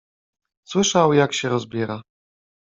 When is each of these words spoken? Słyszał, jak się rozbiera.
Słyszał, 0.67 1.13
jak 1.13 1.33
się 1.33 1.49
rozbiera. 1.49 2.01